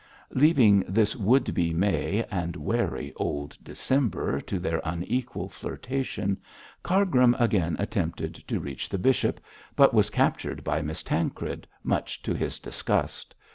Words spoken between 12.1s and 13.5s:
to his disgust.